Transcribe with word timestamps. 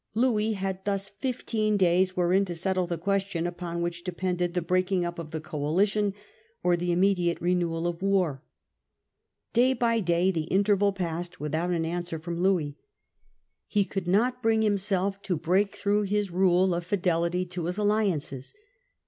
Louis 0.15 0.53
had 0.53 0.83
thus 0.83 1.09
fifteen 1.09 1.77
days 1.77 2.17
wherein 2.17 2.43
to 2.45 2.55
settle 2.55 2.87
the 2.87 2.97
question 2.97 3.45
upon 3.45 3.83
which 3.83 4.03
depended 4.03 4.55
the 4.55 4.61
breaking 4.63 5.05
up 5.05 5.19
of 5.19 5.29
the 5.29 5.39
coalition 5.39 6.15
or 6.63 6.75
the 6.75 6.91
immediate 6.91 7.39
renewal 7.39 7.85
of 7.85 8.01
war. 8.01 8.41
Day 9.53 9.73
by 9.73 9.99
day 9.99 10.31
the 10.31 10.45
interval 10.45 10.91
passed 10.91 11.39
without 11.39 11.69
an 11.69 11.85
answer 11.85 12.17
from 12.17 12.41
Louis. 12.41 12.79
He 13.67 13.85
could 13.85 14.07
not 14.07 14.41
bring 14.41 14.63
himself 14.63 15.21
to 15.21 15.37
break 15.37 15.75
through 15.75 16.01
his 16.01 16.31
rule 16.31 16.73
of 16.73 16.83
fidelity 16.83 17.45
to 17.45 17.65
his 17.65 17.77
alliances. 17.77 18.55